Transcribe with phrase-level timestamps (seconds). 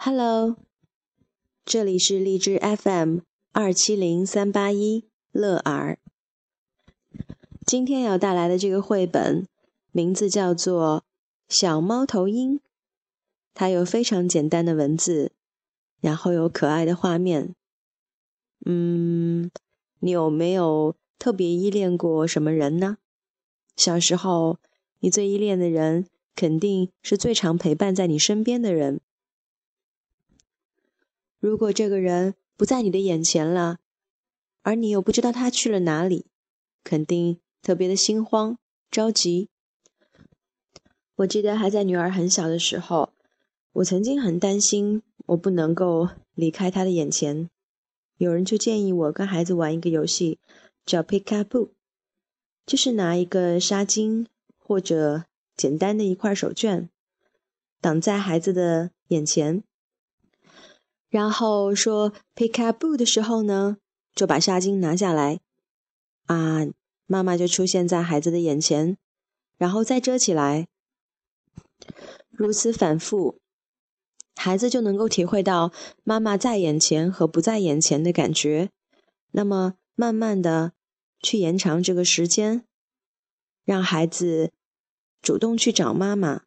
[0.00, 0.56] Hello，
[1.64, 3.18] 这里是荔枝 FM
[3.50, 5.98] 二七零三八一乐儿。
[7.66, 9.48] 今天要带来的这个绘本
[9.90, 11.02] 名字叫做
[11.52, 12.58] 《小猫头鹰》，
[13.52, 15.32] 它有非常简单的文字，
[16.00, 17.56] 然后有可爱的画面。
[18.64, 19.50] 嗯，
[19.98, 22.98] 你有没有特别依恋过什么人呢？
[23.74, 24.60] 小时候，
[25.00, 26.06] 你最依恋的人
[26.36, 29.00] 肯定是最常陪伴在你身边的人。
[31.40, 33.78] 如果这个人不在你的眼前了，
[34.62, 36.26] 而你又不知道他去了哪里，
[36.82, 38.58] 肯定特别的心慌
[38.90, 39.48] 着急。
[41.16, 43.12] 我记得还在女儿很小的时候，
[43.72, 47.48] 我曾经很担心我不能够离开她的眼前。
[48.16, 50.40] 有人就建议我跟孩子玩一个游戏，
[50.84, 51.72] 叫 Pick Up 布
[52.66, 54.26] 就是拿一个纱巾
[54.56, 55.24] 或者
[55.56, 56.88] 简单的一块手绢，
[57.80, 59.62] 挡在孩子的眼前。
[61.10, 63.78] 然后说 pick up boo 的时候呢，
[64.14, 65.40] 就把纱巾拿下来，
[66.26, 66.66] 啊，
[67.06, 68.98] 妈妈就出现在孩子的眼前，
[69.56, 70.68] 然后再遮起来，
[72.30, 73.40] 如此反复，
[74.36, 75.72] 孩子就能够体会到
[76.04, 78.70] 妈妈在眼前和不在眼前的感觉，
[79.32, 80.72] 那么慢慢的
[81.22, 82.66] 去延长这个时间，
[83.64, 84.52] 让孩子
[85.22, 86.42] 主动去找妈妈，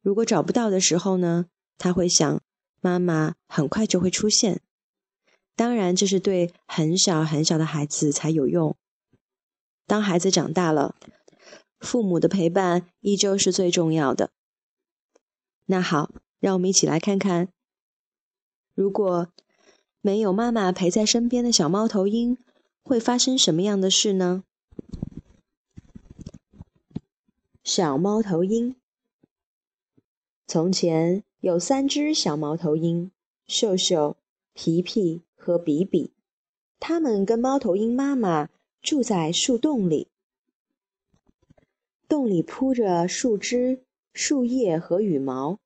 [0.00, 2.40] 如果找不到的时候呢，他会想。
[2.82, 4.60] 妈妈很快就会出现，
[5.54, 8.76] 当然这是对很小很小的孩子才有用。
[9.86, 10.96] 当孩子长大了，
[11.78, 14.32] 父母的陪伴依旧是最重要的。
[15.66, 17.52] 那好，让我们一起来看看，
[18.74, 19.28] 如果
[20.00, 22.36] 没有妈妈陪在身边的小猫头鹰，
[22.82, 24.42] 会发生什么样的事呢？
[27.62, 28.74] 小猫头鹰，
[30.48, 31.22] 从前。
[31.42, 33.10] 有三只小猫头鹰，
[33.48, 34.16] 秀秀、
[34.52, 36.14] 皮皮和比比。
[36.78, 38.48] 它们跟猫头鹰妈妈
[38.80, 40.06] 住在树洞里，
[42.06, 45.58] 洞里铺着树枝、树叶和羽毛，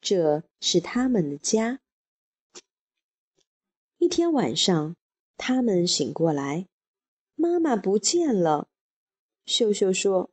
[0.00, 1.78] 这是它们的家。
[3.98, 4.96] 一天晚上，
[5.36, 6.66] 它们醒过来，
[7.36, 8.66] 妈妈不见了。
[9.46, 10.32] 秀秀说：“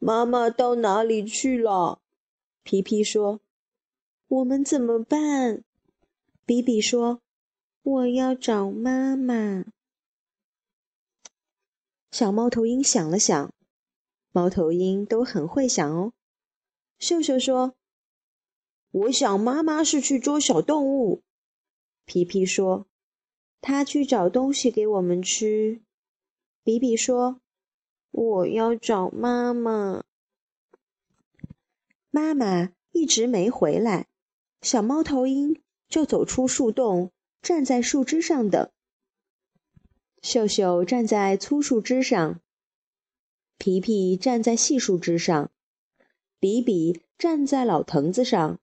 [0.00, 2.00] 妈妈到哪里去了？”
[2.64, 3.42] 皮皮说。
[4.28, 5.64] 我们怎么办？
[6.44, 7.22] 比比说
[7.82, 9.64] ：“我要找妈妈。”
[12.12, 13.54] 小猫头鹰想了想，
[14.32, 16.12] 猫头鹰都很会想哦。
[16.98, 17.74] 秀秀说
[18.92, 21.22] ：“我想妈妈是去捉小动物。”
[22.04, 22.86] 皮皮说
[23.62, 25.80] ：“他去找东西给我们吃。”
[26.62, 27.40] 比比说
[28.12, 30.04] ：“我要找妈妈。”
[32.10, 34.06] 妈妈一直没回来。
[34.60, 38.70] 小猫头鹰就走出树洞，站在树枝上等。
[40.20, 42.40] 秀秀站在粗树枝上，
[43.56, 45.50] 皮皮站在细树枝上，
[46.40, 48.58] 比比站在老藤子上。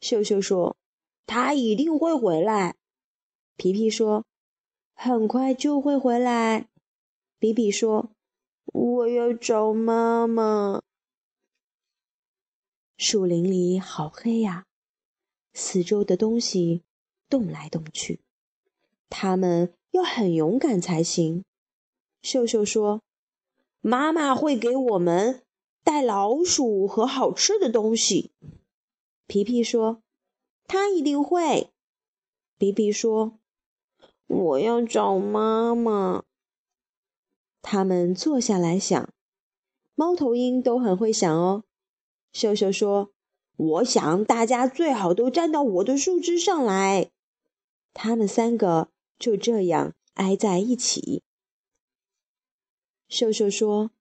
[0.00, 0.76] 秀秀说
[1.26, 2.76] ：“他一定会回来。”
[3.56, 4.24] 皮皮说
[4.94, 6.68] ：“很快就会回来。”
[7.40, 8.12] 比比说
[8.66, 10.82] ：“我要找妈妈。”
[12.96, 14.66] 树林里好黑呀。
[15.56, 16.82] 四周的东西
[17.30, 18.20] 动来动去，
[19.08, 21.44] 他们要很勇敢才行。
[22.22, 23.02] 秀秀说
[23.80, 25.42] ：“妈妈会给我们
[25.84, 28.32] 带老鼠和好吃的东西。”
[29.28, 30.02] 皮皮说
[30.66, 31.70] ：“他一定会。”
[32.58, 33.38] 比比说
[34.26, 36.24] ：“我要找妈妈。”
[37.62, 39.08] 他们坐下来想，
[39.94, 41.62] 猫头鹰都很会想哦。
[42.32, 43.13] 秀秀说。
[43.56, 47.10] 我想大家最好都站到我的树枝上来。
[47.92, 48.88] 他们三个
[49.18, 51.22] 就这样挨在一起。
[53.08, 53.92] 秀秀说：“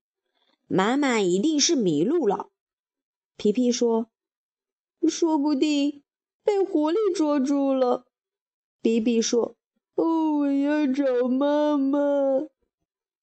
[0.67, 2.49] 妈妈一定是迷路了。”
[3.37, 4.07] 皮皮说
[5.07, 6.01] ：“说不定
[6.43, 8.07] 被狐狸捉住了。”
[8.81, 9.55] 比比说
[9.95, 11.99] ：“哦，我要找妈妈。”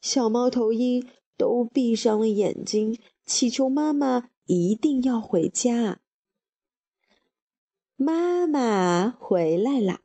[0.01, 1.07] 小猫头鹰
[1.37, 2.97] 都闭上了眼睛，
[3.27, 6.01] 祈求妈妈一定要回家。
[8.03, 10.01] 妈妈回来啦！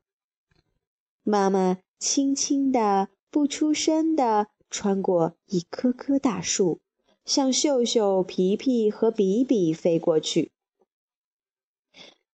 [1.23, 6.81] 妈妈轻轻的、不出声的穿过一棵棵大树，
[7.23, 10.51] 向秀秀、皮皮和比比飞过去。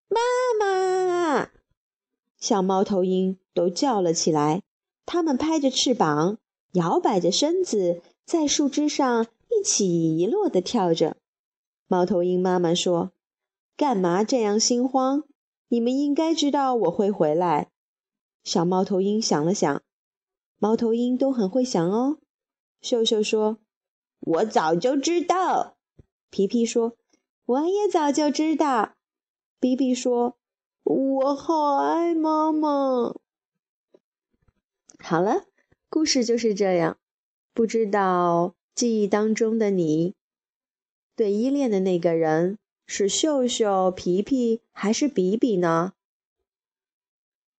[0.07, 0.19] 妈
[0.59, 1.51] 妈！
[2.39, 4.63] 小猫头鹰都叫了起来，
[5.05, 6.39] 它们拍着翅膀，
[6.71, 11.17] 摇摆着身子，在树枝上一起一落的跳着。
[11.85, 13.11] 猫头鹰妈妈说
[13.77, 15.25] ：“干嘛这样心慌？”
[15.71, 17.71] 你们应该知道我会回来。
[18.43, 19.81] 小猫头鹰想了想，
[20.57, 22.17] 猫头鹰都很会想哦。
[22.81, 23.59] 秀秀说
[24.19, 25.77] ：“我早就知道。”
[26.29, 26.97] 皮皮说
[27.45, 28.95] ：“我也早就知道。”
[29.61, 30.37] 比比说
[30.83, 33.15] ：“我好爱妈妈。”
[34.99, 35.45] 好了，
[35.89, 36.97] 故事就是这样。
[37.53, 40.15] 不知道记忆当中的你，
[41.15, 42.57] 对依恋的那个人。
[42.93, 45.93] 是秀秀、皮皮还是比比呢？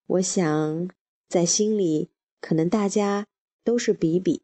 [0.05, 0.89] 我想，
[1.29, 2.09] 在心里，
[2.41, 3.27] 可能大家
[3.63, 4.43] 都是比比，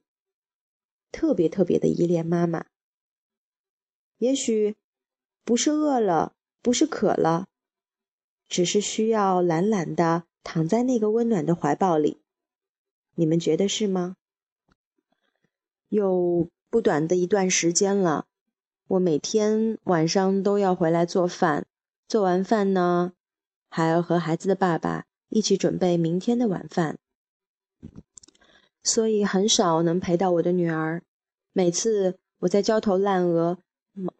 [1.11, 2.67] 特别特别的依恋妈妈。
[4.19, 4.77] 也许
[5.43, 7.49] 不是饿了，不是渴了，
[8.47, 12.21] 只是需要懒懒的躺在那个温暖的怀抱里。
[13.15, 14.15] 你们觉得是吗？
[15.89, 18.27] 有不短的一段时间了。
[18.87, 21.65] 我每天晚上都要回来做饭，
[22.07, 23.11] 做完饭呢，
[23.69, 26.97] 还要和孩子的爸爸一起准备明天的晚饭，
[28.81, 31.03] 所以很少能陪到我的女儿。
[31.51, 33.57] 每次我在焦头烂额、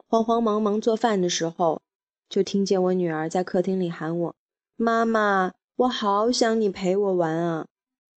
[0.06, 1.82] 慌慌忙忙做饭的时候，
[2.28, 4.36] 就听见我女儿在客厅里喊我
[4.76, 7.68] ：“妈妈，我好想你陪我玩啊！”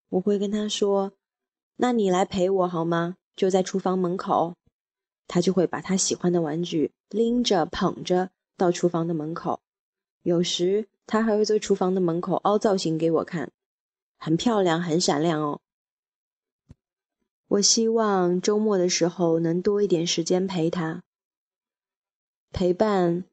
[0.09, 1.11] 我会跟她说
[1.77, 3.17] ：“那你来陪我好吗？
[3.35, 4.55] 就在厨房门口。”
[5.29, 9.61] 他就会把他喜欢的玩具拎着捧着到厨房的门口，
[10.23, 13.51] 有时他还会在厨房的门口凹造型给我看，
[14.17, 15.61] 很漂亮，很闪亮哦。
[17.47, 21.03] 我希望周末的时候能多一点时间陪他，
[22.51, 23.23] 陪伴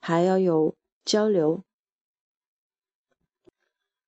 [0.00, 1.64] 还要有交流。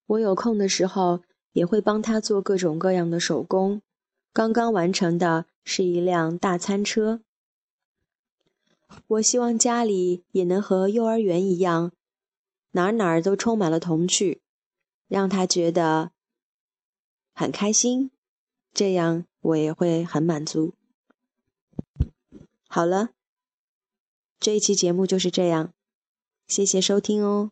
[0.06, 1.22] 我有空的时候
[1.52, 3.82] 也会帮他做各种各样的手工，
[4.36, 5.46] 刚刚完成的。
[5.68, 7.20] 是一辆大餐车。
[9.08, 11.90] 我希望家里也能和幼儿园一样，
[12.70, 14.40] 哪儿哪儿都充满了童趣，
[15.08, 16.12] 让他觉得
[17.34, 18.12] 很开心，
[18.72, 20.74] 这样我也会很满足。
[22.68, 23.08] 好了，
[24.38, 25.72] 这一期节目就是这样，
[26.46, 27.50] 谢谢收听哦。